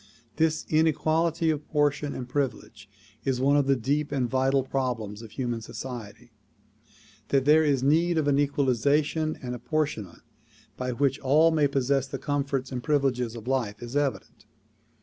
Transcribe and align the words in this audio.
This 0.37 0.65
inequality 0.67 1.51
of 1.51 1.67
portion 1.69 2.15
and 2.15 2.27
privilege 2.27 2.89
is 3.23 3.39
one 3.39 3.55
of 3.55 3.67
the 3.67 3.75
deep 3.75 4.11
and 4.11 4.27
vital 4.27 4.63
problems 4.63 5.21
of 5.21 5.29
human 5.29 5.61
society. 5.61 6.31
That 7.27 7.45
there 7.45 7.63
is 7.63 7.83
need 7.83 8.17
of 8.17 8.27
an 8.27 8.39
equalization 8.39 9.37
and 9.43 9.53
apportionment 9.53 10.23
by 10.75 10.91
which 10.91 11.19
all 11.19 11.51
may 11.51 11.67
possess 11.67 12.07
the 12.07 12.17
com 12.17 12.45
forts 12.45 12.71
and 12.71 12.81
privileges 12.81 13.35
of 13.35 13.47
life 13.47 13.79
is 13.83 13.95
evident. 13.95 14.47